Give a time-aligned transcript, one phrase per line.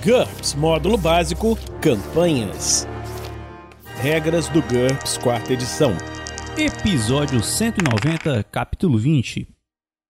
[0.00, 2.86] GURPS Módulo Básico Campanhas.
[4.00, 5.92] Regras do GURPS Quarta Edição.
[6.56, 9.46] Episódio 190, capítulo 20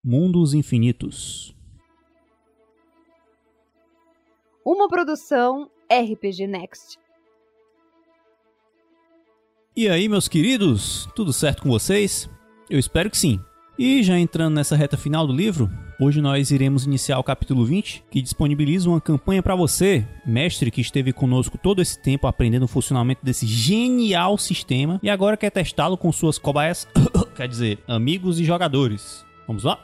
[0.03, 1.55] Mundos Infinitos.
[4.65, 6.99] Uma produção RPG Next.
[9.77, 12.31] E aí, meus queridos, tudo certo com vocês?
[12.71, 13.41] Eu espero que sim.
[13.79, 15.69] E já entrando nessa reta final do livro,
[16.03, 20.81] hoje nós iremos iniciar o capítulo 20, que disponibiliza uma campanha para você, mestre que
[20.81, 25.97] esteve conosco todo esse tempo aprendendo o funcionamento desse genial sistema e agora quer testá-lo
[25.97, 26.89] com suas cobaias,
[27.37, 29.25] quer dizer, amigos e jogadores.
[29.47, 29.79] Vamos lá?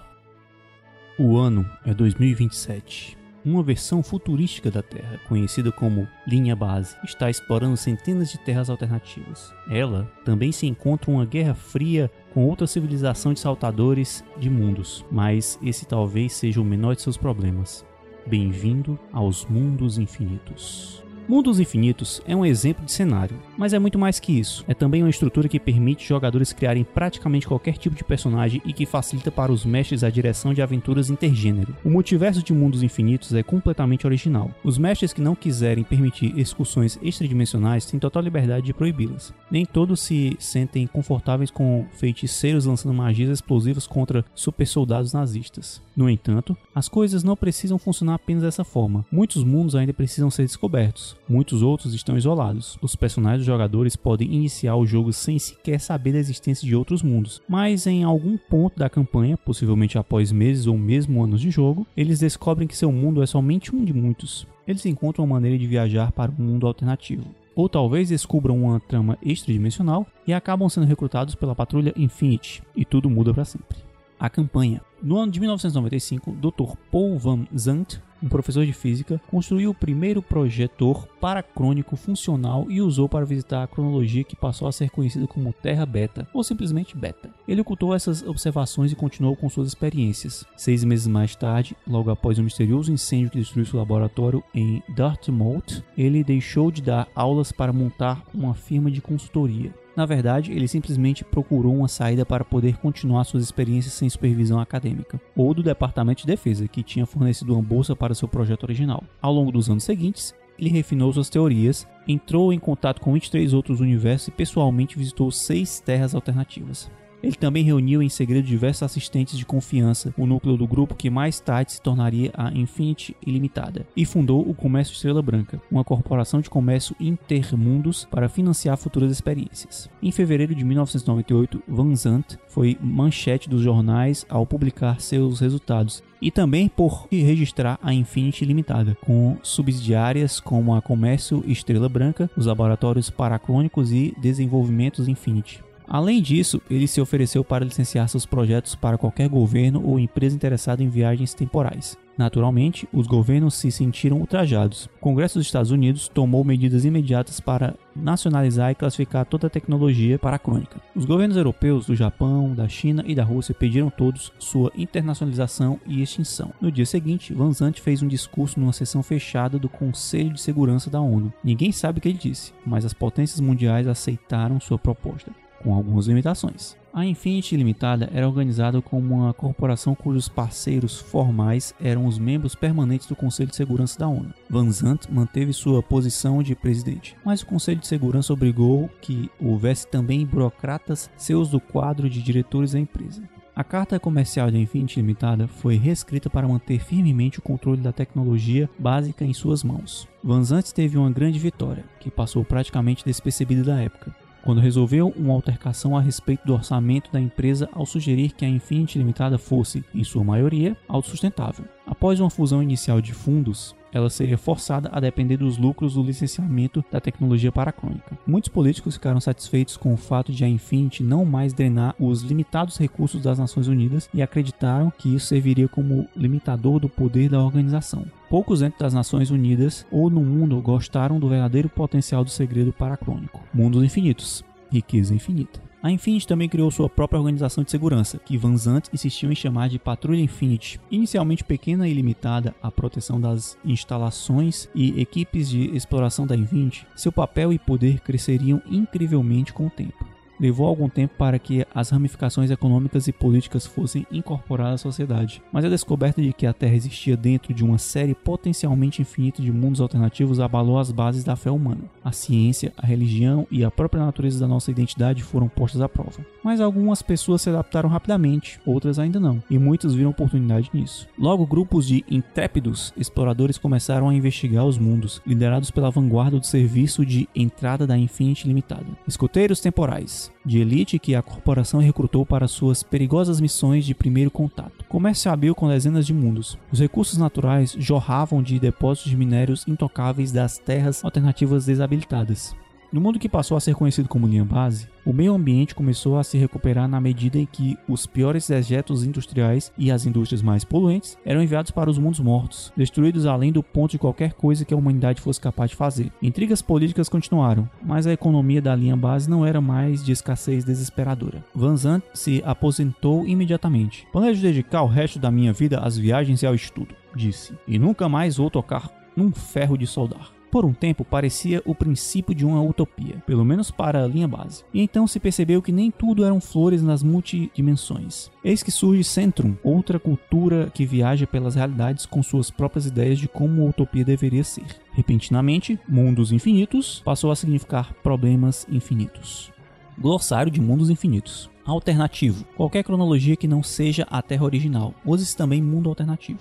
[1.18, 7.76] O ano é 2027 uma versão futurística da Terra, conhecida como Linha Base, está explorando
[7.76, 9.52] centenas de terras alternativas.
[9.70, 15.58] Ela também se encontra uma guerra fria com outra civilização de saltadores de mundos, mas
[15.60, 17.84] esse talvez seja o menor de seus problemas.
[18.24, 21.02] Bem-vindo aos mundos infinitos.
[21.28, 24.64] Mundos Infinitos é um exemplo de cenário, mas é muito mais que isso.
[24.66, 28.86] É também uma estrutura que permite jogadores criarem praticamente qualquer tipo de personagem e que
[28.86, 31.76] facilita para os mestres a direção de aventuras intergênero.
[31.84, 34.50] O multiverso de Mundos Infinitos é completamente original.
[34.64, 39.34] Os mestres que não quiserem permitir excursões extradimensionais têm total liberdade de proibi-las.
[39.50, 45.82] Nem todos se sentem confortáveis com feiticeiros lançando magias explosivas contra super soldados nazistas.
[45.94, 49.04] No entanto, as coisas não precisam funcionar apenas dessa forma.
[49.12, 51.17] Muitos mundos ainda precisam ser descobertos.
[51.28, 52.78] Muitos outros estão isolados.
[52.80, 57.02] Os personagens dos jogadores podem iniciar o jogo sem sequer saber da existência de outros
[57.02, 61.86] mundos, mas em algum ponto da campanha, possivelmente após meses ou mesmo anos de jogo,
[61.96, 64.46] eles descobrem que seu mundo é somente um de muitos.
[64.66, 67.24] Eles encontram uma maneira de viajar para um mundo alternativo
[67.58, 73.10] ou talvez descubram uma trama extradimensional e acabam sendo recrutados pela patrulha Infinity, e tudo
[73.10, 73.78] muda para sempre.
[74.16, 74.80] A campanha.
[75.02, 76.76] No ano de 1995, Dr.
[76.88, 83.08] Paul Van Zandt um professor de física, construiu o primeiro projetor paracrônico funcional e usou
[83.08, 87.30] para visitar a cronologia que passou a ser conhecida como Terra Beta, ou simplesmente Beta.
[87.46, 90.44] Ele ocultou essas observações e continuou com suas experiências.
[90.56, 95.82] Seis meses mais tarde, logo após um misterioso incêndio que destruiu seu laboratório em Dartmouth,
[95.96, 99.72] ele deixou de dar aulas para montar uma firma de consultoria.
[99.98, 105.20] Na verdade, ele simplesmente procurou uma saída para poder continuar suas experiências sem supervisão acadêmica,
[105.34, 109.02] ou do Departamento de Defesa, que tinha fornecido uma bolsa para seu projeto original.
[109.20, 113.80] Ao longo dos anos seguintes, ele refinou suas teorias, entrou em contato com 23 outros
[113.80, 116.88] universos e pessoalmente visitou seis terras alternativas.
[117.22, 121.40] Ele também reuniu em segredo diversos assistentes de confiança, o núcleo do grupo que mais
[121.40, 126.50] tarde se tornaria a Infinity Ilimitada, e fundou o Comércio Estrela Branca, uma corporação de
[126.50, 129.90] comércio intermundos para financiar futuras experiências.
[130.02, 136.30] Em fevereiro de 1998, Van Zandt foi manchete dos jornais ao publicar seus resultados e
[136.30, 143.10] também por registrar a Infinity Limitada, com subsidiárias como a Comércio Estrela Branca, os laboratórios
[143.10, 145.67] paracrônicos e desenvolvimentos Infinity.
[145.88, 150.82] Além disso, ele se ofereceu para licenciar seus projetos para qualquer governo ou empresa interessada
[150.82, 151.96] em viagens temporais.
[152.18, 154.86] Naturalmente, os governos se sentiram ultrajados.
[154.96, 160.18] O Congresso dos Estados Unidos tomou medidas imediatas para nacionalizar e classificar toda a tecnologia
[160.18, 160.80] para a crônica.
[160.96, 166.02] Os governos europeus do Japão, da China e da Rússia pediram todos sua internacionalização e
[166.02, 166.52] extinção.
[166.60, 170.90] No dia seguinte, Van Zandt fez um discurso numa sessão fechada do Conselho de Segurança
[170.90, 171.32] da ONU.
[171.42, 175.30] Ninguém sabe o que ele disse, mas as potências mundiais aceitaram sua proposta
[175.62, 176.76] com algumas limitações.
[176.92, 183.06] A Infinity Limitada era organizada como uma corporação cujos parceiros formais eram os membros permanentes
[183.06, 184.32] do Conselho de Segurança da ONU.
[184.48, 189.86] Van Zandt manteve sua posição de presidente, mas o Conselho de Segurança obrigou que houvesse
[189.86, 193.22] também burocratas seus do quadro de diretores da empresa.
[193.54, 198.70] A carta comercial da Infinity Limitada foi reescrita para manter firmemente o controle da tecnologia
[198.78, 200.08] básica em suas mãos.
[200.22, 204.14] Van Zandt teve uma grande vitória, que passou praticamente despercebida da época
[204.48, 208.96] quando resolveu uma altercação a respeito do orçamento da empresa ao sugerir que a Infinity
[208.96, 211.66] Limitada fosse, em sua maioria, autossustentável.
[211.86, 216.84] Após uma fusão inicial de fundos, ela seria forçada a depender dos lucros do licenciamento
[216.90, 218.18] da tecnologia paracrônica.
[218.26, 222.76] Muitos políticos ficaram satisfeitos com o fato de a Infinity não mais drenar os limitados
[222.76, 228.04] recursos das Nações Unidas e acreditaram que isso serviria como limitador do poder da organização.
[228.28, 233.40] Poucos dentro das Nações Unidas ou no mundo gostaram do verdadeiro potencial do segredo paracrônico.
[233.54, 235.68] Mundos infinitos, riqueza infinita.
[235.80, 239.68] A Infinity também criou sua própria organização de segurança, que Van Zandt insistiu em chamar
[239.68, 240.80] de Patrulha Infinity.
[240.90, 247.12] Inicialmente pequena e limitada à proteção das instalações e equipes de exploração da Infinity, seu
[247.12, 250.07] papel e poder cresceriam incrivelmente com o tempo.
[250.38, 255.64] Levou algum tempo para que as ramificações econômicas e políticas fossem incorporadas à sociedade, mas
[255.64, 259.80] a descoberta de que a Terra existia dentro de uma série potencialmente infinita de mundos
[259.80, 261.82] alternativos abalou as bases da fé humana.
[262.04, 266.24] A ciência, a religião e a própria natureza da nossa identidade foram postas à prova.
[266.42, 271.08] Mas algumas pessoas se adaptaram rapidamente, outras ainda não, e muitos viram oportunidade nisso.
[271.18, 277.04] Logo, grupos de intrépidos exploradores começaram a investigar os mundos, liderados pela vanguarda do serviço
[277.04, 278.86] de entrada da Infinity Limitada.
[279.06, 284.84] Escoteiros temporais, de elite que a corporação recrutou para suas perigosas missões de primeiro contato.
[284.88, 286.58] Comércio habil com dezenas de mundos.
[286.72, 292.54] Os recursos naturais jorravam de depósitos de minérios intocáveis das terras alternativas desabilitadas.
[292.90, 296.24] No mundo que passou a ser conhecido como linha base, o meio ambiente começou a
[296.24, 301.18] se recuperar na medida em que os piores dejetos industriais e as indústrias mais poluentes
[301.22, 304.76] eram enviados para os mundos mortos, destruídos além do ponto de qualquer coisa que a
[304.76, 306.10] humanidade fosse capaz de fazer.
[306.22, 311.44] Intrigas políticas continuaram, mas a economia da linha base não era mais de escassez desesperadora.
[311.54, 314.06] Van Zandt se aposentou imediatamente.
[314.10, 318.08] Planejo dedicar o resto da minha vida às viagens e ao estudo, disse, e nunca
[318.08, 320.37] mais vou tocar num ferro de soldar.
[320.50, 324.64] Por um tempo parecia o princípio de uma utopia, pelo menos para a linha base.
[324.72, 328.30] E então se percebeu que nem tudo eram flores nas multidimensões.
[328.42, 333.28] Eis que surge Centrum, outra cultura que viaja pelas realidades com suas próprias ideias de
[333.28, 334.66] como a utopia deveria ser.
[334.92, 339.52] Repentinamente, mundos infinitos passou a significar problemas infinitos.
[339.98, 341.50] Glossário de mundos infinitos.
[341.64, 342.46] Alternativo.
[342.56, 344.94] Qualquer cronologia que não seja a Terra original.
[345.04, 346.40] Use também mundo alternativo.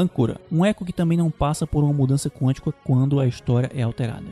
[0.00, 3.82] Âncora, um eco que também não passa por uma mudança quântica quando a história é
[3.82, 4.24] alterada.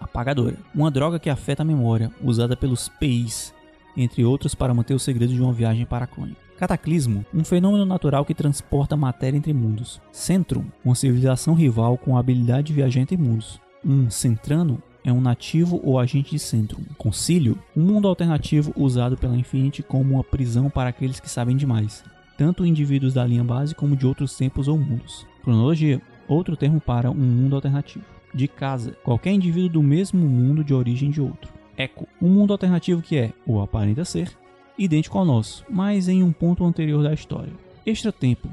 [0.00, 3.52] Apagadora, uma droga que afeta a memória, usada pelos PIs,
[3.96, 6.40] entre outros para manter o segredo de uma viagem paracrônica.
[6.56, 10.00] Cataclismo, um fenômeno natural que transporta matéria entre mundos.
[10.12, 13.60] Centrum, uma civilização rival com a habilidade de viajar entre mundos.
[13.84, 16.82] Um centrano é um nativo ou agente de Centrum.
[16.96, 22.04] Concílio, um mundo alternativo usado pela Infinity como uma prisão para aqueles que sabem demais
[22.38, 25.26] tanto indivíduos da linha base como de outros tempos ou mundos.
[25.42, 28.04] Cronologia, outro termo para um mundo alternativo.
[28.32, 31.52] De casa, qualquer indivíduo do mesmo mundo de origem de outro.
[31.76, 34.30] Eco, um mundo alternativo que é, ou aparenta ser,
[34.78, 37.52] idêntico ao nosso, mas em um ponto anterior da história.
[37.84, 38.48] Extra-tempo,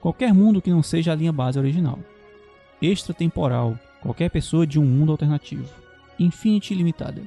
[0.00, 1.98] qualquer mundo que não seja a linha base original.
[2.80, 5.68] Extratemporal, qualquer pessoa de um mundo alternativo.
[6.20, 7.22] Infinity Limitada,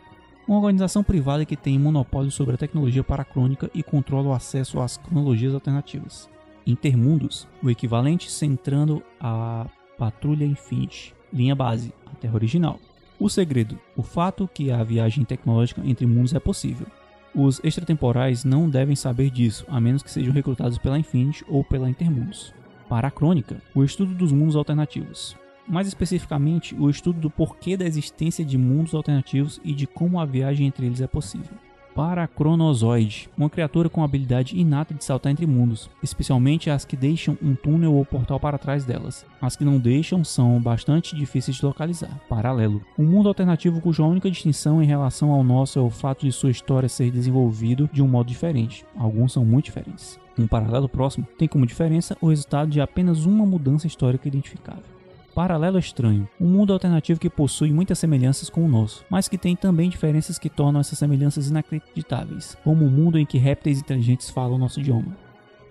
[0.48, 4.96] uma organização privada que tem monopólio sobre a tecnologia paracrônica e controla o acesso às
[4.96, 6.30] cronologias alternativas.
[6.66, 9.68] Intermundos, o equivalente centrando a
[9.98, 12.80] Patrulha Infinity, linha base, a Terra original.
[13.20, 16.88] O segredo, o fato que a viagem tecnológica entre mundos é possível.
[17.36, 21.90] Os extratemporais não devem saber disso, a menos que sejam recrutados pela Infinity ou pela
[21.90, 22.54] Intermundos.
[22.88, 25.36] Paracrônica, o estudo dos mundos alternativos
[25.68, 30.25] mais especificamente o estudo do porquê da existência de mundos alternativos e de como a
[30.25, 31.58] viagem entre eles é possível.
[31.98, 37.36] Paracronozoide, uma criatura com a habilidade inata de saltar entre mundos, especialmente as que deixam
[37.42, 39.25] um túnel ou portal para trás delas.
[39.42, 42.16] As que não deixam são bastante difíceis de localizar.
[42.30, 46.31] Paralelo, um mundo alternativo cuja única distinção em relação ao nosso é o fato de
[46.31, 48.86] sua história ser desenvolvido de um modo diferente.
[48.96, 50.20] Alguns são muito diferentes.
[50.38, 54.97] Um paralelo próximo tem como diferença o resultado de apenas uma mudança histórica identificável.
[55.38, 59.56] Paralelo Estranho, um mundo alternativo que possui muitas semelhanças com o nosso, mas que tem
[59.56, 64.31] também diferenças que tornam essas semelhanças inacreditáveis, como o um mundo em que répteis inteligentes
[64.31, 65.16] falam nosso idioma.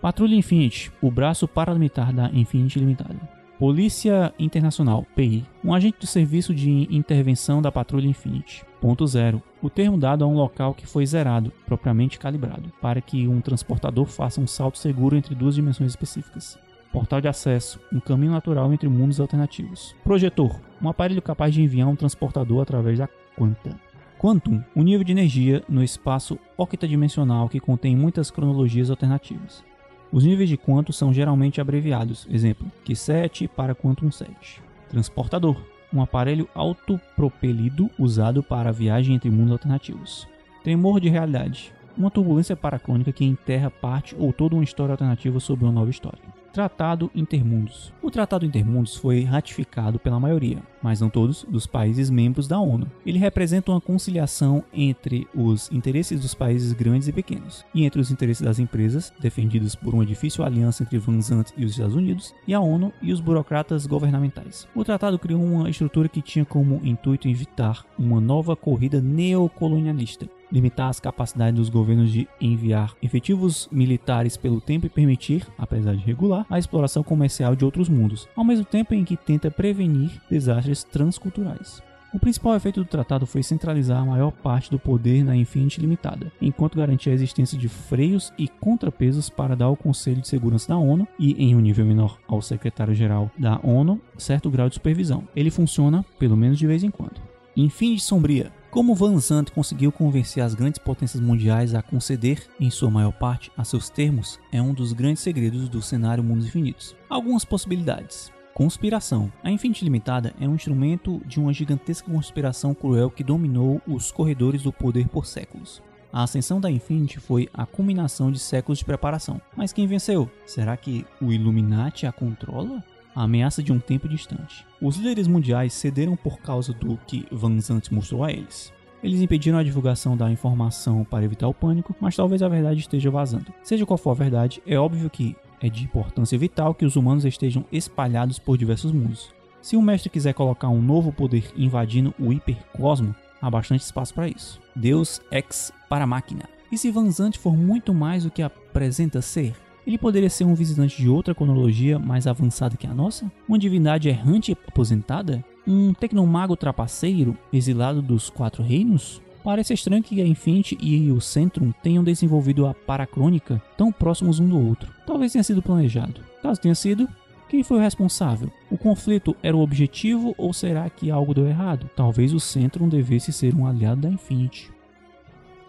[0.01, 3.19] Patrulha Infinity, o braço paralimitar da Infinity Limitada.
[3.59, 8.65] Polícia Internacional, PI, um agente do serviço de intervenção da Patrulha Infinity.
[8.81, 9.43] Ponto zero.
[9.61, 14.07] O termo dado a um local que foi zerado, propriamente calibrado, para que um transportador
[14.07, 16.57] faça um salto seguro entre duas dimensões específicas
[16.97, 19.95] portal de acesso, um caminho natural entre mundos alternativos.
[20.03, 23.79] Projetor, um aparelho capaz de enviar um transportador através da quanta.
[24.19, 29.63] Quantum, um nível de energia no espaço octadimensional que contém muitas cronologias alternativas.
[30.11, 34.63] Os níveis de quanto são geralmente abreviados, exemplo, Q7 para Quantum 7.
[34.89, 35.61] Transportador,
[35.93, 40.27] um aparelho autopropelido usado para a viagem entre mundos alternativos.
[40.65, 45.67] Tremor de realidade, uma turbulência paracrônica que enterra parte ou toda uma história alternativa sobre
[45.67, 46.36] uma nova história.
[46.57, 47.93] Tratado Intermundos.
[48.01, 52.91] O Tratado Intermundos foi ratificado pela maioria, mas não todos, dos países membros da ONU.
[53.05, 58.11] Ele representa uma conciliação entre os interesses dos países grandes e pequenos, e entre os
[58.11, 62.33] interesses das empresas, defendidos por uma difícil aliança entre Van Zandt e os Estados Unidos,
[62.49, 64.67] e a ONU e os burocratas governamentais.
[64.75, 70.89] O tratado criou uma estrutura que tinha como intuito evitar uma nova corrida neocolonialista, limitar
[70.89, 76.47] as capacidades dos governos de enviar efetivos militares pelo tempo e permitir, apesar de regular,
[76.49, 81.83] a exploração comercial de outros mundos, ao mesmo tempo em que tenta prevenir desastres transculturais.
[82.15, 86.33] O principal efeito do tratado foi centralizar a maior parte do poder na Infinity Limitada,
[86.41, 90.79] enquanto garantia a existência de freios e contrapesos para dar ao Conselho de Segurança da
[90.79, 95.29] ONU e, em um nível menor, ao secretário-geral da ONU, certo grau de supervisão.
[95.37, 97.21] Ele funciona, pelo menos de vez em quando.
[97.55, 98.51] Infinity Sombria.
[98.71, 103.51] Como Van Zandt conseguiu convencer as grandes potências mundiais a conceder, em sua maior parte,
[103.57, 106.95] a seus termos, é um dos grandes segredos do cenário Mundos Infinitos.
[107.09, 108.31] Algumas possibilidades.
[108.53, 109.33] Conspiração.
[109.43, 114.63] A Infinity Limitada é um instrumento de uma gigantesca conspiração cruel que dominou os corredores
[114.63, 115.83] do poder por séculos.
[116.13, 119.41] A ascensão da Infinity foi a culminação de séculos de preparação.
[119.55, 120.31] Mas quem venceu?
[120.47, 122.83] Será que o Illuminati a controla?
[123.17, 124.67] A ameaça de um tempo distante.
[124.79, 128.71] Os líderes mundiais cederam por causa do que Van Zandt mostrou a eles.
[129.03, 133.11] Eles impediram a divulgação da informação para evitar o pânico, mas talvez a verdade esteja
[133.11, 133.55] vazando.
[133.63, 137.25] Seja qual for a verdade, é óbvio que é de importância vital que os humanos
[137.25, 139.35] estejam espalhados por diversos mundos.
[139.63, 144.29] Se o mestre quiser colocar um novo poder invadindo o hipercosmo, há bastante espaço para
[144.29, 144.61] isso.
[144.77, 146.45] Deus ex para máquina.
[146.71, 149.55] E se Van Zandt for muito mais do que apresenta ser?
[149.87, 153.31] Ele poderia ser um visitante de outra cronologia mais avançada que a nossa?
[153.49, 155.45] Uma divindade errante aposentada?
[155.67, 159.23] Um tecnomago trapaceiro exilado dos quatro reinos?
[159.45, 164.49] Parece estranho que a Infinity e o Centrum tenham desenvolvido a Paracrônica tão próximos um
[164.49, 164.93] do outro.
[165.07, 166.21] Talvez tenha sido planejado.
[166.43, 167.09] Caso tenha sido,
[167.49, 168.51] quem foi o responsável?
[168.69, 171.89] O conflito era o objetivo ou será que algo deu errado?
[171.95, 174.69] Talvez o Centrum devesse ser um aliado da Infinity.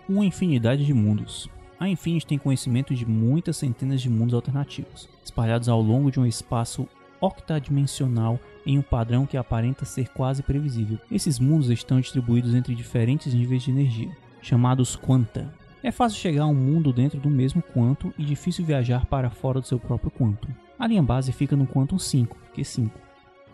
[0.10, 1.48] Uma infinidade de mundos.
[1.80, 6.26] A Infinity tem conhecimento de muitas centenas de mundos alternativos, espalhados ao longo de um
[6.26, 6.88] espaço
[7.22, 10.98] octadimensional em um padrão que aparenta ser quase previsível.
[11.12, 14.10] Esses mundos estão distribuídos entre diferentes níveis de energia,
[14.42, 15.54] chamados quanta.
[15.84, 19.62] É fácil chegar a um mundo dentro do mesmo quanto e difícil viajar para fora
[19.62, 20.50] do seu próprio quantum.
[20.80, 22.90] A linha base fica no quantum 5, Q5.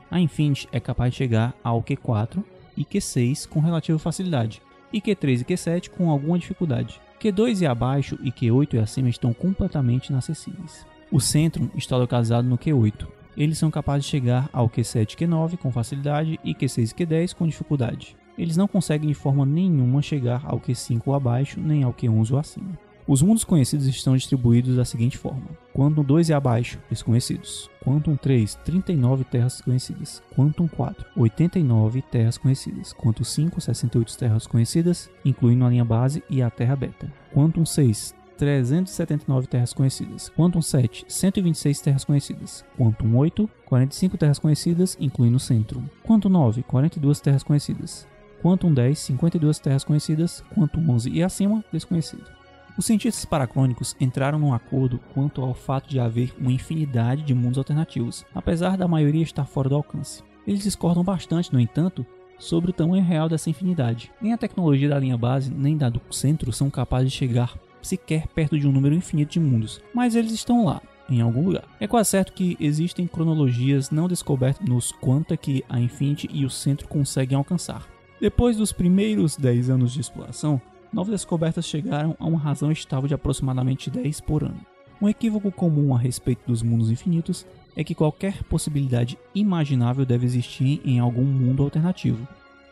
[0.09, 2.43] A Infinity é capaz de chegar ao Q4
[2.77, 4.61] e Q6 com relativa facilidade,
[4.91, 7.01] e Q3 e Q7 com alguma dificuldade.
[7.23, 10.85] Q2 e abaixo e Q8 e acima estão completamente inacessíveis.
[11.09, 15.57] O centro está localizado no Q8, eles são capazes de chegar ao Q7 e Q9
[15.57, 18.15] com facilidade e Q6 e Q10 com dificuldade.
[18.37, 22.39] Eles não conseguem de forma nenhuma chegar ao Q5 ou abaixo, nem ao Q11 ou
[22.39, 22.77] acima.
[23.05, 27.69] Os mundos conhecidos estão distribuídos da seguinte forma: Quantum 2 e abaixo, desconhecidos.
[27.83, 30.23] Quantum 3, 39 terras conhecidas.
[30.33, 32.93] Quantum 4, 89 terras conhecidas.
[32.93, 37.11] Quantum 5, 68 terras conhecidas, incluindo a linha base e a terra beta.
[37.33, 40.29] Quantum 6, 379 terras conhecidas.
[40.29, 42.63] Quantum 7, 126 terras conhecidas.
[42.77, 45.83] Quantum 8, 45 terras conhecidas, incluindo o centro.
[46.03, 48.07] Quantum 9, 42 terras conhecidas.
[48.41, 50.41] Quantum 10, 52 terras conhecidas.
[50.55, 52.42] Quantum 11 e acima, desconhecido.
[52.77, 57.59] Os cientistas paracrônicos entraram num acordo quanto ao fato de haver uma infinidade de mundos
[57.59, 60.23] alternativos, apesar da maioria estar fora do alcance.
[60.47, 62.05] Eles discordam bastante, no entanto,
[62.39, 64.11] sobre o tamanho real dessa infinidade.
[64.19, 68.27] Nem a tecnologia da linha base, nem da do centro são capazes de chegar sequer
[68.27, 71.65] perto de um número infinito de mundos, mas eles estão lá, em algum lugar.
[71.79, 76.49] É quase certo que existem cronologias não descobertas nos quanta que a Infinity e o
[76.49, 77.87] centro conseguem alcançar.
[78.19, 80.61] Depois dos primeiros 10 anos de exploração,
[80.93, 84.59] novas descobertas chegaram a uma razão estável de aproximadamente 10 por ano.
[85.01, 87.45] Um equívoco comum a respeito dos mundos infinitos
[87.75, 92.25] é que qualquer possibilidade imaginável deve existir em algum mundo alternativo.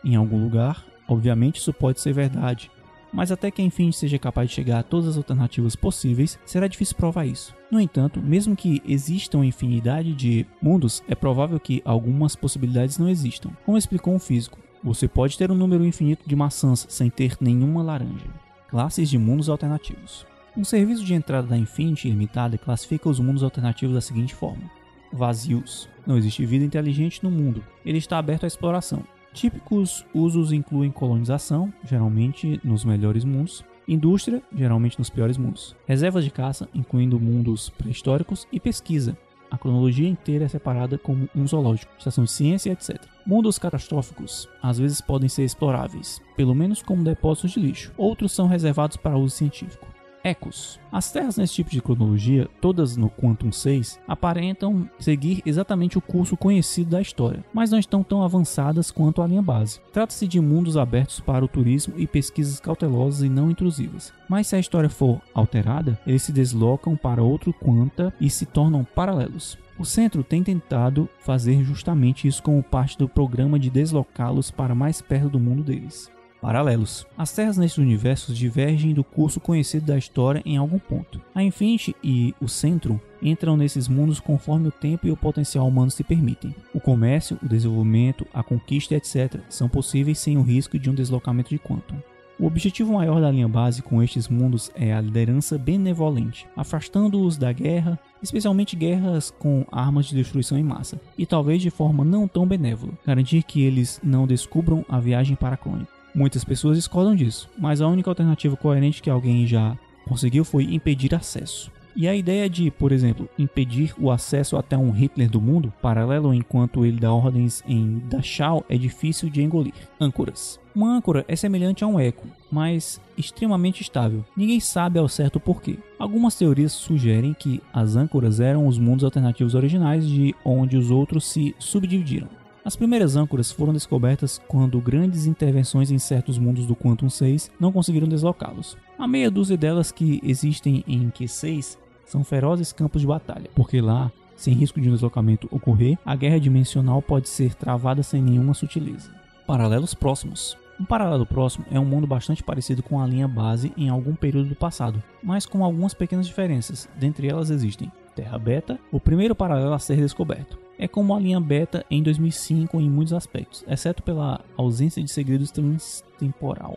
[0.04, 2.70] Em algum lugar, obviamente isso pode ser verdade,
[3.12, 6.96] mas até que enfim seja capaz de chegar a todas as alternativas possíveis, será difícil
[6.96, 7.54] provar isso.
[7.70, 13.08] No entanto, mesmo que exista uma infinidade de mundos, é provável que algumas possibilidades não
[13.08, 13.50] existam.
[13.66, 17.82] Como explicou um físico, você pode ter um número infinito de maçãs sem ter nenhuma
[17.82, 18.26] laranja.
[18.68, 20.26] Classes de mundos alternativos.
[20.56, 24.70] Um serviço de entrada da Infinity Limitada classifica os mundos alternativos da seguinte forma:
[25.12, 25.88] vazios.
[26.06, 27.64] Não existe vida inteligente no mundo.
[27.84, 29.04] Ele está aberto à exploração.
[29.32, 36.30] Típicos usos incluem colonização, geralmente nos melhores mundos, indústria, geralmente nos piores mundos, reservas de
[36.30, 39.16] caça, incluindo mundos pré-históricos, e pesquisa.
[39.52, 42.98] A cronologia inteira é separada como um zoológico, estação de ciência, etc.
[43.26, 47.92] Mundos catastróficos às vezes podem ser exploráveis, pelo menos como depósitos de lixo.
[47.98, 49.91] Outros são reservados para uso científico.
[50.24, 50.78] Ecos.
[50.90, 56.36] As terras nesse tipo de cronologia, todas no Quantum 6, aparentam seguir exatamente o curso
[56.36, 59.80] conhecido da história, mas não estão tão avançadas quanto a linha base.
[59.92, 64.12] Trata-se de mundos abertos para o turismo e pesquisas cautelosas e não intrusivas.
[64.28, 68.84] Mas se a história for alterada, eles se deslocam para outro Quanta e se tornam
[68.84, 69.58] paralelos.
[69.78, 75.00] O centro tem tentado fazer justamente isso como parte do programa de deslocá-los para mais
[75.00, 76.10] perto do mundo deles
[76.42, 77.06] paralelos.
[77.16, 81.22] As terras nesses universos divergem do curso conhecido da história em algum ponto.
[81.32, 85.92] A Infinity e o Centro entram nesses mundos conforme o tempo e o potencial humano
[85.92, 86.52] se permitem.
[86.74, 91.50] O comércio, o desenvolvimento, a conquista, etc., são possíveis sem o risco de um deslocamento
[91.50, 91.96] de quantum.
[92.40, 97.52] O objetivo maior da linha base com estes mundos é a liderança benevolente, afastando-os da
[97.52, 102.44] guerra, especialmente guerras com armas de destruição em massa, e talvez de forma não tão
[102.44, 105.86] benévola, garantir que eles não descubram a viagem para Clone.
[106.14, 109.76] Muitas pessoas discordam disso, mas a única alternativa coerente que alguém já
[110.06, 111.70] conseguiu foi impedir acesso.
[111.94, 116.32] E a ideia de, por exemplo, impedir o acesso até um Hitler do mundo, paralelo
[116.32, 119.74] enquanto ele dá ordens em Dachau, é difícil de engolir.
[120.00, 120.58] Âncoras.
[120.74, 124.24] Uma âncora é semelhante a um eco, mas extremamente estável.
[124.34, 125.78] Ninguém sabe ao certo porquê.
[125.98, 131.26] Algumas teorias sugerem que as âncoras eram os mundos alternativos originais de onde os outros
[131.26, 132.41] se subdividiram.
[132.64, 137.72] As primeiras âncoras foram descobertas quando grandes intervenções em certos mundos do Quantum 6 não
[137.72, 138.76] conseguiram deslocá-los.
[138.96, 141.76] A meia dúzia delas que existem em Q6
[142.06, 146.38] são ferozes campos de batalha, porque lá, sem risco de um deslocamento ocorrer, a guerra
[146.38, 149.10] dimensional pode ser travada sem nenhuma sutileza.
[149.44, 150.56] Paralelos próximos.
[150.78, 154.50] Um paralelo próximo é um mundo bastante parecido com a linha base em algum período
[154.50, 156.88] do passado, mas com algumas pequenas diferenças.
[156.96, 160.61] Dentre elas existem Terra Beta, o primeiro paralelo a ser descoberto.
[160.82, 165.52] É como a linha Beta em 2005 em muitos aspectos, exceto pela ausência de segredos
[165.52, 166.76] transtemporal.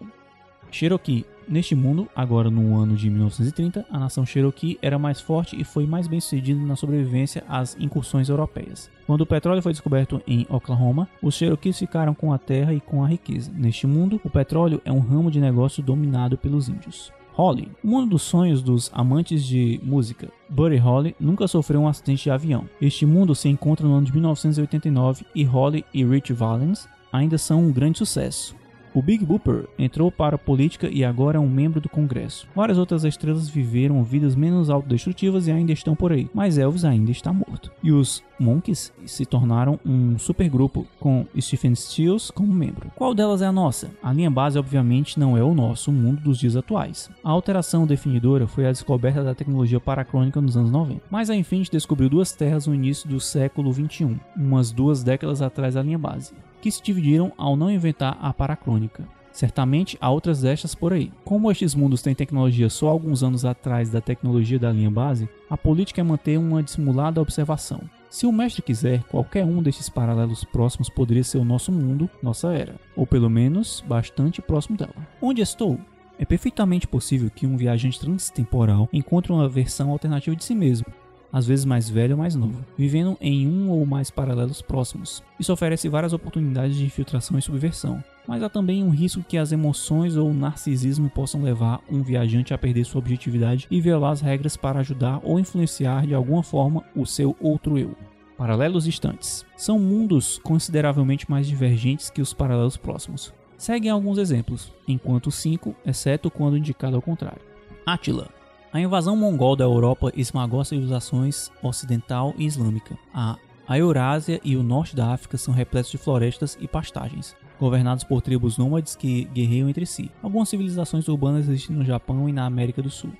[0.70, 1.26] Cherokee.
[1.48, 5.88] Neste mundo, agora no ano de 1930, a nação Cherokee era mais forte e foi
[5.88, 8.92] mais bem sucedida na sobrevivência às incursões europeias.
[9.08, 13.04] Quando o petróleo foi descoberto em Oklahoma, os Cherokees ficaram com a terra e com
[13.04, 13.52] a riqueza.
[13.56, 17.12] Neste mundo, o petróleo é um ramo de negócio dominado pelos índios.
[17.36, 20.32] Holly, mundo dos sonhos dos amantes de música.
[20.48, 22.63] Buddy Holly nunca sofreu um acidente de avião.
[22.82, 27.60] Este mundo se encontra no ano de 1989 e Holly e Rich Valens ainda são
[27.60, 28.56] um grande sucesso.
[28.96, 32.48] O Big Booper entrou para a política e agora é um membro do Congresso.
[32.56, 37.12] Várias outras estrelas viveram vidas menos autodestrutivas e ainda estão por aí, mas Elvis ainda
[37.12, 37.74] está morto.
[37.84, 42.90] E os Monkeys se tornaram um supergrupo com Stephen Stills como membro.
[42.96, 43.92] Qual delas é a nossa?
[44.02, 47.10] A linha base obviamente não é o nosso mundo dos dias atuais.
[47.22, 51.02] A alteração definidora foi a descoberta da tecnologia paracrônica nos anos 90.
[51.12, 55.74] Mas a Infinity descobriu duas terras no início do século 21, umas duas décadas atrás
[55.74, 56.34] da linha base
[56.66, 59.08] que se dividiram ao não inventar a paracrônica.
[59.32, 61.12] Certamente há outras destas por aí.
[61.24, 65.56] Como estes mundos têm tecnologia só alguns anos atrás da tecnologia da linha base, a
[65.56, 67.82] política é manter uma dissimulada observação.
[68.10, 72.51] Se o mestre quiser, qualquer um destes paralelos próximos poderia ser o nosso mundo, nossa
[72.51, 74.96] era, ou pelo menos bastante próximo dela.
[75.22, 75.80] Onde estou?
[76.18, 80.88] É perfeitamente possível que um viajante transtemporal encontre uma versão alternativa de si mesmo,
[81.36, 85.22] às vezes mais velho ou mais novo, vivendo em um ou mais paralelos próximos.
[85.38, 89.52] Isso oferece várias oportunidades de infiltração e subversão, mas há também um risco que as
[89.52, 94.22] emoções ou o narcisismo possam levar um viajante a perder sua objetividade e violar as
[94.22, 97.94] regras para ajudar ou influenciar de alguma forma o seu outro eu.
[98.38, 103.34] Paralelos distantes são mundos consideravelmente mais divergentes que os paralelos próximos.
[103.58, 107.42] Seguem alguns exemplos, enquanto cinco, exceto quando indicado ao contrário.
[107.86, 108.30] Attila
[108.75, 112.98] a invasão mongol da Europa esmagou as civilizações ocidental e islâmica.
[113.14, 118.03] A a Eurásia e o norte da África são repletos de florestas e pastagens, governados
[118.03, 120.11] por tribos nômades que guerreiam entre si.
[120.22, 123.11] Algumas civilizações urbanas existem no Japão e na América do Sul.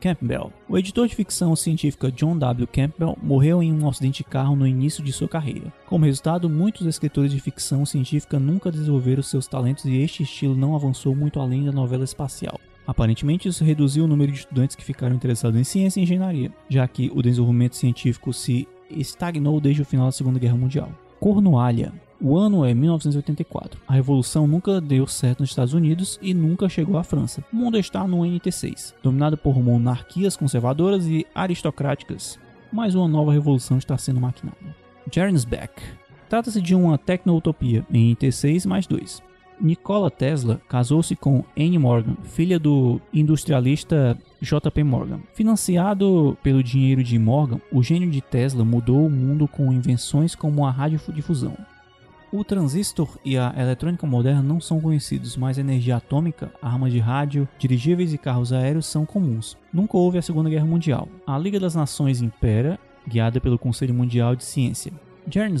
[0.00, 0.52] Campbell.
[0.68, 2.66] O editor de ficção científica John W.
[2.66, 5.72] Campbell morreu em um acidente de carro no início de sua carreira.
[5.86, 10.74] Como resultado, muitos escritores de ficção científica nunca desenvolveram seus talentos e este estilo não
[10.74, 12.58] avançou muito além da novela espacial.
[12.86, 16.86] Aparentemente, isso reduziu o número de estudantes que ficaram interessados em ciência e engenharia, já
[16.86, 20.90] que o desenvolvimento científico se estagnou desde o final da Segunda Guerra Mundial.
[21.18, 21.92] Cornualha.
[22.20, 23.80] O ano é 1984.
[23.86, 27.44] A revolução nunca deu certo nos Estados Unidos e nunca chegou à França.
[27.52, 32.38] O mundo está no NT6, dominado por monarquias conservadoras e aristocráticas.
[32.72, 34.56] Mas uma nova revolução está sendo maquinada.
[35.12, 35.82] Jernsbeck.
[36.28, 39.22] Trata-se de uma tecno-utopia em NT6 mais 2.
[39.60, 45.20] Nikola Tesla casou-se com Anne Morgan, filha do industrialista JP Morgan.
[45.34, 50.66] Financiado pelo dinheiro de Morgan, o gênio de Tesla mudou o mundo com invenções como
[50.66, 51.56] a radiodifusão.
[52.32, 57.48] O transistor e a eletrônica moderna não são conhecidos, mas energia atômica, armas de rádio,
[57.58, 59.56] dirigíveis e carros aéreos são comuns.
[59.72, 61.08] Nunca houve a Segunda Guerra Mundial.
[61.26, 64.92] A Liga das Nações impera, guiada pelo Conselho Mundial de Ciência.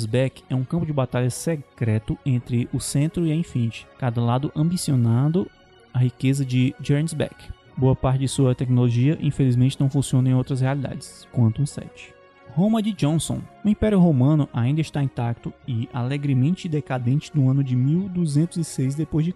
[0.08, 4.52] Beck é um campo de batalha secreto entre o centro e a Infinity, cada lado
[4.54, 5.50] ambicionando
[5.92, 6.74] a riqueza de
[7.16, 7.34] Beck.
[7.76, 12.14] Boa parte de sua tecnologia, infelizmente, não funciona em outras realidades, Quantum 7.
[12.54, 13.40] Roma de Johnson.
[13.62, 19.34] O Império Romano ainda está intacto e alegremente decadente no ano de 1206 d.C.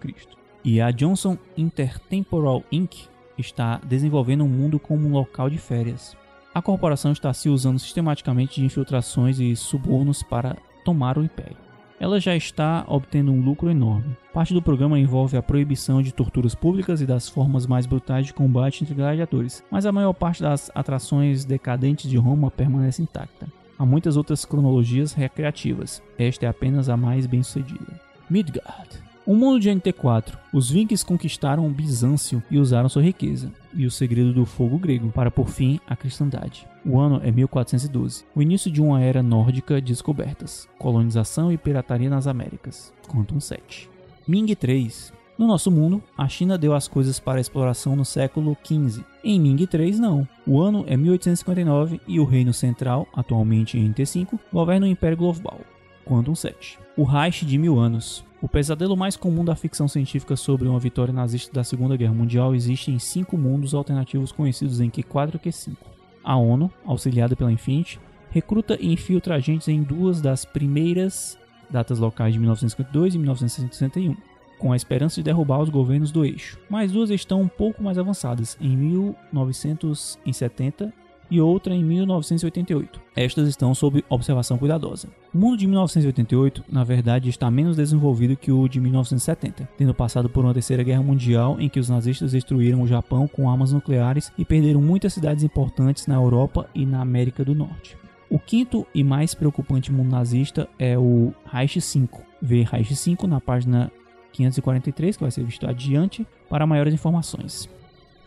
[0.65, 3.09] E a Johnson Intertemporal Inc.
[3.37, 6.17] está desenvolvendo um mundo como um local de férias.
[6.53, 11.57] A corporação está se usando sistematicamente de infiltrações e subornos para tomar o império.
[12.01, 14.17] Ela já está obtendo um lucro enorme.
[14.33, 18.35] Parte do programa envolve a proibição de torturas públicas e das formas mais brutais de
[18.35, 23.47] combate entre gladiadores, mas a maior parte das atrações decadentes de Roma permanece intacta.
[23.79, 28.01] Há muitas outras cronologias recreativas, esta é apenas a mais bem sucedida.
[28.29, 30.37] Midgard o mundo de NT4.
[30.53, 35.31] Os Vikings conquistaram Bizâncio e usaram sua riqueza e o segredo do fogo grego para
[35.31, 36.67] por fim a cristandade.
[36.85, 42.11] O ano é 1412, o início de uma era nórdica de descobertas, colonização e pirataria
[42.11, 42.93] nas Américas.
[43.07, 43.89] Quantum 7.
[44.27, 45.13] Ming 3.
[45.39, 49.05] No nosso mundo, a China deu as coisas para a exploração no século XV.
[49.23, 50.27] Em Ming 3, não.
[50.45, 55.61] O ano é 1859 e o Reino Central, atualmente em NT5, governa o Império Global.
[56.05, 56.79] Quantum 7.
[56.97, 58.25] O Reich de Mil Anos.
[58.43, 62.55] O pesadelo mais comum da ficção científica sobre uma vitória nazista da Segunda Guerra Mundial
[62.55, 65.77] existe em cinco mundos alternativos conhecidos em Q4 e Q5.
[66.25, 72.33] A ONU, auxiliada pela Infinity, recruta e infiltra agentes em duas das primeiras datas locais
[72.33, 74.17] de 1952 e 1961,
[74.59, 76.59] com a esperança de derrubar os governos do eixo.
[76.69, 80.93] Mais duas estão um pouco mais avançadas, em 1970
[81.31, 83.01] e outra em 1988.
[83.15, 85.09] Estas estão sob observação cuidadosa.
[85.33, 90.29] O mundo de 1988, na verdade, está menos desenvolvido que o de 1970, tendo passado
[90.29, 94.33] por uma terceira guerra mundial em que os nazistas destruíram o Japão com armas nucleares
[94.37, 97.97] e perderam muitas cidades importantes na Europa e na América do Norte.
[98.29, 102.09] O quinto e mais preocupante mundo nazista é o Reich V.
[102.41, 103.91] Vê Reich V na página
[104.33, 107.69] 543, que vai ser visto adiante, para maiores informações.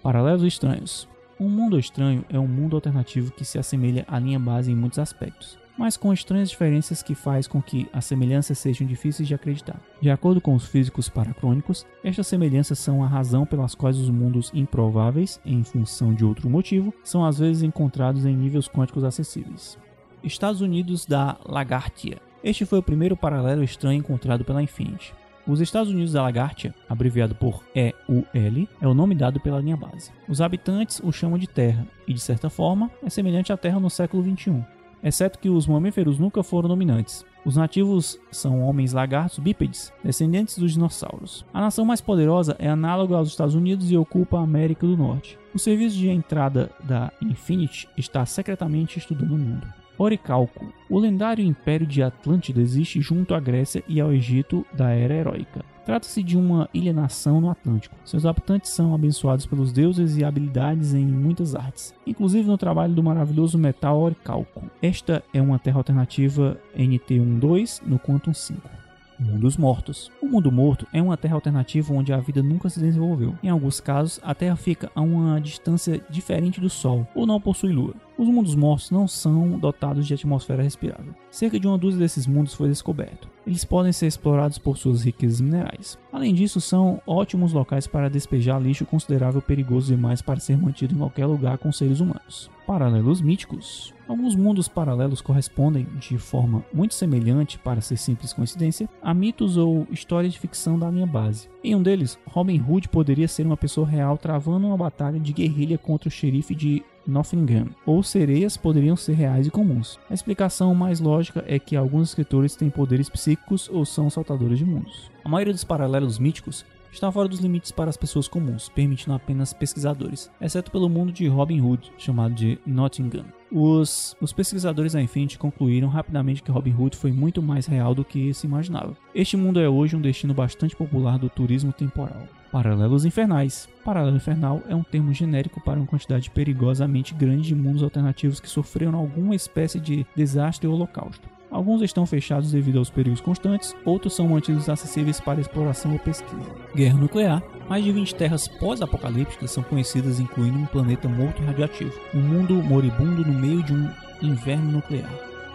[0.02, 1.08] Paralelos estranhos.
[1.44, 4.98] Um mundo estranho é um mundo alternativo que se assemelha à linha base em muitos
[4.98, 9.78] aspectos, mas com estranhas diferenças que faz com que as semelhanças sejam difíceis de acreditar.
[10.00, 14.52] De acordo com os físicos paracrônicos, estas semelhanças são a razão pelas quais os mundos
[14.54, 19.78] improváveis, em função de outro motivo, são às vezes encontrados em níveis quânticos acessíveis.
[20.24, 22.22] Estados Unidos da Lagartia.
[22.42, 25.14] Este foi o primeiro paralelo estranho encontrado pela Infinity.
[25.46, 30.10] Os Estados Unidos da Lagartia, abreviado por EUL, é o nome dado pela linha base.
[30.28, 33.90] Os habitantes o chamam de Terra e, de certa forma, é semelhante à Terra no
[33.90, 34.64] século XXI,
[35.04, 37.26] exceto que os mamíferos nunca foram dominantes.
[37.44, 41.46] Os nativos são homens lagartos bípedes, descendentes dos dinossauros.
[41.54, 45.38] A nação mais poderosa é análoga aos Estados Unidos e ocupa a América do Norte.
[45.54, 49.83] O serviço de entrada da Infinity está secretamente estudando o mundo.
[49.98, 50.74] Oricalco.
[50.90, 55.64] O lendário Império de Atlântida existe junto à Grécia e ao Egito da Era Heróica.
[55.86, 57.96] Trata-se de uma ilha-nação no Atlântico.
[58.06, 63.04] Seus habitantes são abençoados pelos deuses e habilidades em muitas artes, inclusive no trabalho do
[63.04, 64.64] maravilhoso metal Oricalco.
[64.82, 68.83] Esta é uma terra alternativa NT12 no Quantum 5.
[69.24, 70.12] Mundo dos Mortos.
[70.22, 73.36] O mundo morto é uma terra alternativa onde a vida nunca se desenvolveu.
[73.42, 77.72] Em alguns casos, a Terra fica a uma distância diferente do Sol ou não possui
[77.72, 77.96] lua.
[78.18, 81.16] Os mundos mortos não são dotados de atmosfera respirável.
[81.32, 83.28] Cerca de uma dúzia desses mundos foi descoberto.
[83.46, 85.98] Eles podem ser explorados por suas riquezas minerais.
[86.12, 91.00] Além disso, são ótimos locais para despejar lixo considerável perigoso demais para ser mantido em
[91.00, 92.52] qualquer lugar com seres humanos.
[92.66, 93.94] Paralelos míticos.
[94.08, 99.88] Alguns mundos paralelos correspondem, de forma muito semelhante, para ser simples coincidência, a mitos ou
[99.92, 101.50] histórias de ficção da linha base.
[101.64, 105.78] Em um deles, Robin Hood poderia ser uma pessoa real travando uma batalha de guerrilha
[105.78, 110.00] contra o xerife de Nottingham, ou sereias poderiam ser reais e comuns.
[110.10, 114.66] A explicação mais lógica é que alguns escritores têm poderes psíquicos ou são saltadores de
[114.66, 115.12] mundos.
[115.24, 119.54] A maioria dos paralelos míticos está fora dos limites para as pessoas comuns, permitindo apenas
[119.54, 123.26] pesquisadores, exceto pelo mundo de Robin Hood, chamado de Nottingham.
[123.52, 128.04] Os, os pesquisadores da Infinity concluíram rapidamente que Robin Hood foi muito mais real do
[128.04, 128.98] que se imaginava.
[129.14, 132.28] Este mundo é hoje um destino bastante popular do turismo temporal.
[132.52, 133.68] Paralelos infernais.
[133.84, 138.50] Paralelo infernal é um termo genérico para uma quantidade perigosamente grande de mundos alternativos que
[138.50, 141.33] sofreram alguma espécie de desastre ou holocausto.
[141.54, 146.50] Alguns estão fechados devido aos perigos constantes, outros são mantidos acessíveis para exploração ou pesquisa.
[146.76, 147.44] Guerra nuclear.
[147.70, 152.56] Mais de 20 terras pós-apocalípticas são conhecidas, incluindo um planeta morto e radioativo, um mundo
[152.56, 153.88] moribundo no meio de um
[154.22, 155.10] inverno nuclear,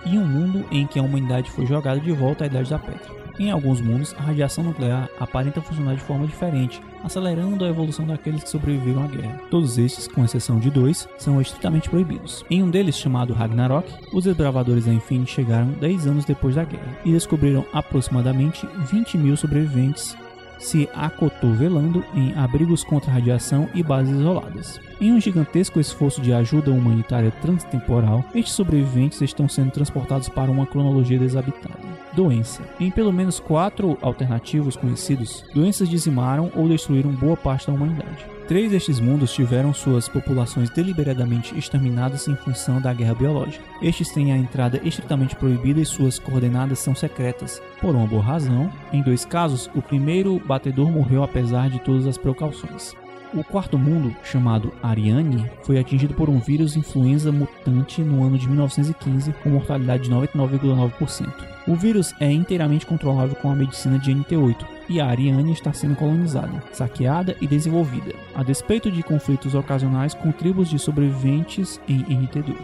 [0.06, 3.18] e um mundo em que a humanidade foi jogada de volta à Idade da Pedra.
[3.36, 8.42] Em alguns mundos, a radiação nuclear aparenta funcionar de forma diferente, acelerando a evolução daqueles
[8.42, 9.40] que sobreviveram à guerra.
[9.50, 12.44] Todos estes, com exceção de dois, são estritamente proibidos.
[12.50, 16.98] Em um deles, chamado Ragnarok, os desbravadores da Infinity chegaram 10 anos depois da guerra
[17.04, 20.16] e descobriram aproximadamente 20 mil sobreviventes
[20.58, 24.80] se acotovelando em abrigos contra radiação e bases isoladas.
[25.00, 30.66] Em um gigantesco esforço de ajuda humanitária transtemporal, estes sobreviventes estão sendo transportados para uma
[30.66, 31.97] cronologia desabitada.
[32.18, 32.64] Doença.
[32.80, 38.26] Em pelo menos quatro alternativos conhecidos, doenças dizimaram ou destruíram boa parte da humanidade.
[38.48, 43.62] Três destes mundos tiveram suas populações deliberadamente exterminadas em função da guerra biológica.
[43.80, 48.68] Estes têm a entrada estritamente proibida e suas coordenadas são secretas, por uma boa razão.
[48.92, 52.96] Em dois casos, o primeiro batedor morreu apesar de todas as precauções.
[53.34, 58.48] O quarto mundo, chamado Ariane, foi atingido por um vírus influenza mutante no ano de
[58.48, 61.30] 1915 com mortalidade de 99,9%.
[61.66, 65.94] O vírus é inteiramente controlável com a medicina de NT8 e a Ariane está sendo
[65.94, 72.56] colonizada, saqueada e desenvolvida, a despeito de conflitos ocasionais com tribos de sobreviventes em NT2.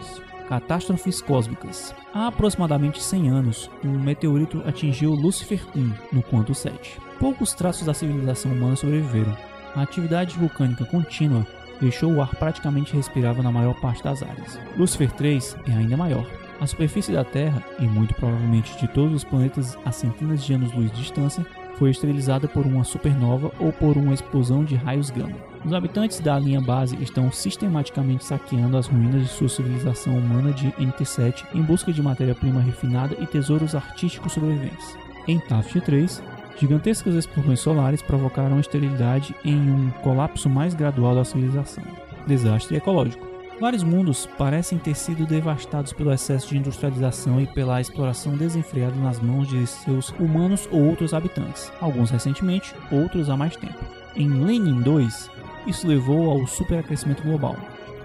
[0.49, 1.93] Catástrofes cósmicas.
[2.11, 6.99] Há aproximadamente 100 anos, um meteorito atingiu Lúcifer 1 no Quanto 7.
[7.19, 9.35] Poucos traços da civilização humana sobreviveram,
[9.75, 11.45] a atividade vulcânica contínua
[11.79, 14.59] deixou o ar praticamente respirável na maior parte das áreas.
[14.77, 16.25] Lúcifer 3 é ainda maior.
[16.59, 20.89] A superfície da Terra, e muito provavelmente de todos os planetas a centenas de anos-luz
[20.91, 21.45] de distância,
[21.77, 25.35] foi esterilizada por uma supernova ou por uma explosão de raios gama.
[25.65, 30.67] Os habitantes da linha base estão sistematicamente saqueando as ruínas de sua civilização humana de
[30.73, 34.97] NT7 em busca de matéria-prima refinada e tesouros artísticos sobreviventes.
[35.27, 36.21] Em Taft 3,
[36.57, 41.83] Gigantescas explosões solares provocaram esterilidade em um colapso mais gradual da civilização.
[42.25, 43.25] Desastre ecológico.
[43.59, 49.19] Vários mundos parecem ter sido devastados pelo excesso de industrialização e pela exploração desenfreada nas
[49.19, 53.79] mãos de seus humanos ou outros habitantes, alguns recentemente, outros há mais tempo.
[54.15, 55.31] Em Lenin 2,
[55.67, 57.55] isso levou ao superaquecimento global,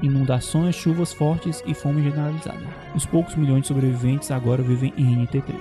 [0.03, 2.63] inundações, chuvas fortes e fome generalizada.
[2.95, 5.55] Os poucos milhões de sobreviventes agora vivem em NT3.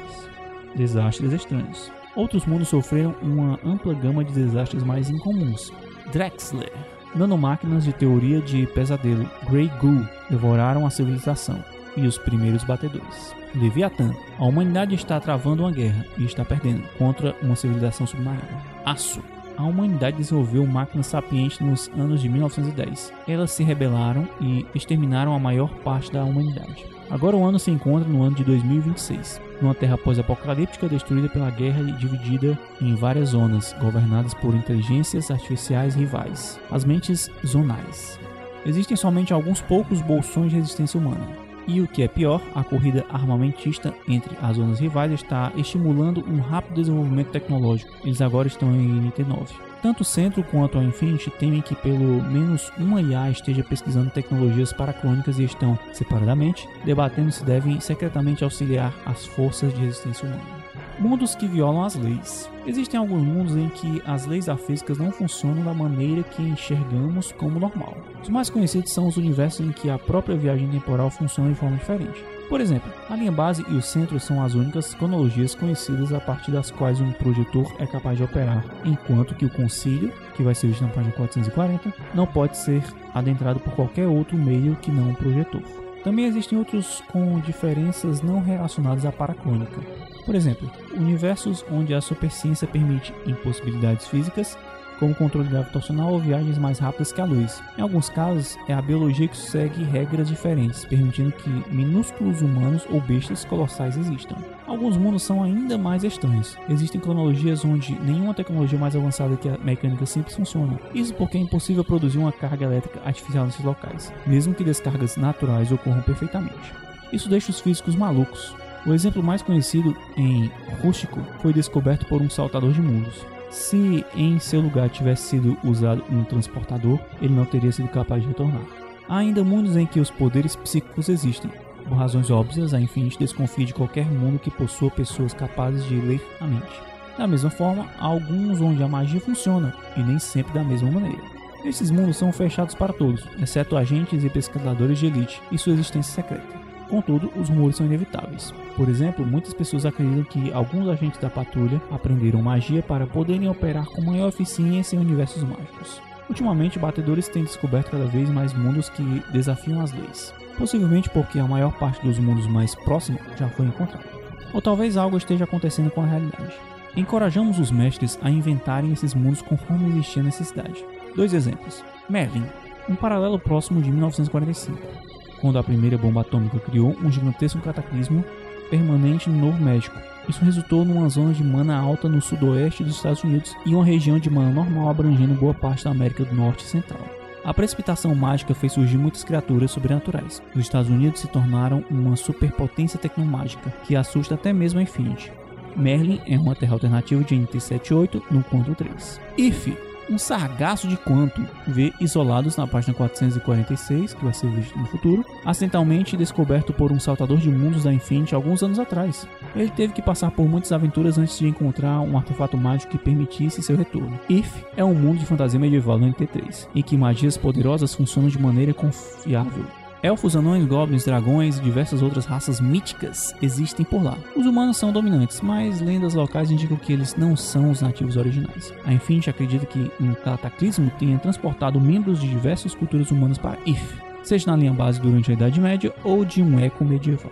[0.75, 1.91] Desastres estranhos.
[2.19, 5.71] Outros mundos sofreram uma ampla gama de desastres mais incomuns.
[6.11, 6.69] Drexler.
[7.15, 11.63] Nanomáquinas de teoria de pesadelo Grey Goo devoraram a civilização
[11.95, 13.33] e os primeiros batedores.
[13.55, 14.13] Leviatã.
[14.37, 18.65] A humanidade está travando uma guerra e está perdendo contra uma civilização submarina.
[18.83, 19.23] Aço.
[19.55, 23.13] A humanidade desenvolveu máquinas sapientes nos anos de 1910.
[23.29, 26.98] Elas se rebelaram e exterminaram a maior parte da humanidade.
[27.09, 31.81] Agora o ano se encontra no ano de 2026, numa terra pós-apocalíptica destruída pela guerra
[31.81, 38.19] e dividida em várias zonas, governadas por inteligências artificiais rivais, as mentes zonais.
[38.63, 41.27] Existem somente alguns poucos bolsões de resistência humana.
[41.67, 46.39] E o que é pior, a corrida armamentista entre as zonas rivais está estimulando um
[46.39, 47.91] rápido desenvolvimento tecnológico.
[48.03, 49.68] Eles agora estão em NT9.
[49.81, 54.73] Tanto o Centro quanto a Infinity temem que pelo menos uma IA esteja pesquisando tecnologias
[54.73, 60.59] paracrônicas e estão, separadamente, debatendo se devem secretamente auxiliar as forças de resistência humana.
[60.99, 62.49] Mundos que violam as leis.
[62.65, 67.31] Existem alguns mundos em que as leis da física não funcionam da maneira que enxergamos
[67.31, 67.95] como normal.
[68.21, 71.77] Os mais conhecidos são os universos em que a própria viagem temporal funciona de forma
[71.77, 72.21] diferente.
[72.49, 76.49] Por exemplo, a linha base e o centro são as únicas cronologias conhecidas a partir
[76.49, 80.67] das quais um projetor é capaz de operar, enquanto que o concílio, que vai ser
[80.67, 82.83] visto na página 440, não pode ser
[83.13, 85.61] adentrado por qualquer outro meio que não um projetor.
[86.03, 89.79] Também existem outros com diferenças não relacionadas à paracrônica.
[90.25, 94.57] Por exemplo, universos onde a superciência permite impossibilidades físicas
[94.99, 97.63] como controle gravitacional ou viagens mais rápidas que a luz.
[97.77, 102.99] Em alguns casos, é a biologia que segue regras diferentes, permitindo que minúsculos humanos ou
[102.99, 104.35] bestas colossais existam.
[104.67, 106.57] Alguns mundos são ainda mais estranhos.
[106.69, 110.79] Existem cronologias onde nenhuma tecnologia mais avançada que a mecânica simples funciona.
[110.93, 115.71] Isso porque é impossível produzir uma carga elétrica artificial nesses locais, mesmo que descargas naturais
[115.71, 116.73] ocorram perfeitamente.
[117.11, 118.53] Isso deixa os físicos malucos.
[118.85, 123.25] O exemplo mais conhecido em rústico foi descoberto por um saltador de mundos.
[123.49, 128.27] Se em seu lugar tivesse sido usado um transportador, ele não teria sido capaz de
[128.27, 128.61] retornar.
[129.07, 131.51] Há ainda mundos em que os poderes psíquicos existem.
[131.87, 136.21] Por razões óbvias, a Infinity desconfia de qualquer mundo que possua pessoas capazes de ler
[136.39, 136.81] a mente.
[137.17, 141.21] Da mesma forma, há alguns onde a magia funciona, e nem sempre da mesma maneira.
[141.65, 146.13] Esses mundos são fechados para todos, exceto agentes e pesquisadores de elite e sua existência
[146.13, 146.58] secreta.
[146.89, 148.51] Contudo, os rumores são inevitáveis.
[148.75, 153.85] Por exemplo, muitas pessoas acreditam que alguns agentes da patrulha aprenderam magia para poderem operar
[153.85, 156.01] com maior eficiência em universos mágicos.
[156.27, 161.47] Ultimamente, batedores têm descoberto cada vez mais mundos que desafiam as leis, possivelmente porque a
[161.47, 164.05] maior parte dos mundos mais próximos já foi encontrado.
[164.51, 166.53] Ou talvez algo esteja acontecendo com a realidade.
[166.95, 170.83] Encorajamos os mestres a inventarem esses mundos conforme existia necessidade.
[171.15, 171.83] Dois exemplos.
[172.09, 172.45] Merlin,
[172.87, 175.08] um paralelo próximo de 1945
[175.41, 178.23] quando a primeira bomba atômica criou um gigantesco cataclismo
[178.69, 179.97] permanente no Novo México.
[180.27, 184.19] Isso resultou numa zona de mana alta no sudoeste dos Estados Unidos e uma região
[184.19, 187.01] de mana normal abrangendo boa parte da América do Norte e Central.
[187.43, 190.41] A precipitação mágica fez surgir muitas criaturas sobrenaturais.
[190.53, 195.31] Os Estados Unidos se tornaram uma superpotência tecnomágica que assusta até mesmo a Infinity.
[195.75, 199.19] Merlin é uma terra alternativa de NT78 no ponto 3.
[199.37, 204.85] If um sargaço de quanto vê isolados na página 446, que vai ser visto no
[204.85, 209.27] futuro, acidentalmente descoberto por um saltador de mundos da Infinity alguns anos atrás.
[209.55, 213.61] Ele teve que passar por muitas aventuras antes de encontrar um artefato mágico que permitisse
[213.61, 214.19] seu retorno.
[214.29, 218.39] If é um mundo de fantasia medieval no NT3, em que magias poderosas funcionam de
[218.39, 219.65] maneira confiável
[220.01, 224.17] Elfos, anões, goblins, dragões e diversas outras raças míticas existem por lá.
[224.33, 228.73] Os humanos são dominantes, mas lendas locais indicam que eles não são os nativos originais.
[228.85, 233.93] A Infinity acredita que um cataclismo tenha transportado membros de diversas culturas humanas para If,
[234.23, 237.31] seja na linha base durante a Idade Média ou de um eco medieval.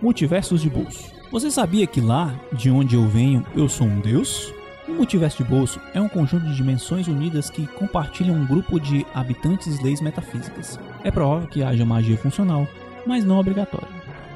[0.00, 1.12] Multiversos de bolso.
[1.30, 4.54] Você sabia que lá, de onde eu venho, eu sou um deus?
[4.88, 9.04] O multiverso de bolso é um conjunto de dimensões unidas que compartilham um grupo de
[9.12, 10.78] habitantes leis metafísicas.
[11.02, 12.68] É provável que haja magia funcional,
[13.04, 13.88] mas não obrigatória.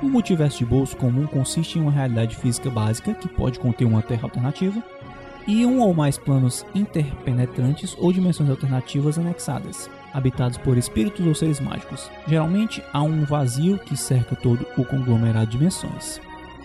[0.03, 4.03] O multiverso de bolso comum consiste em uma realidade física básica, que pode conter uma
[4.03, 4.83] terra alternativa,
[5.47, 11.61] e um ou mais planos interpenetrantes ou dimensões alternativas anexadas, habitados por espíritos ou seres
[11.61, 12.11] mágicos.
[12.27, 16.21] Geralmente há um vazio que cerca todo o conglomerado de dimensões.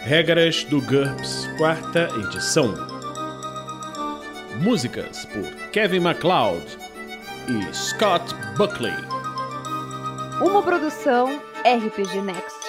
[0.05, 2.73] Regras do GURPS, quarta edição.
[4.61, 6.65] Músicas por Kevin MacLeod
[7.49, 8.95] e Scott Buckley.
[10.41, 11.27] Uma produção
[11.65, 12.64] RPG Next.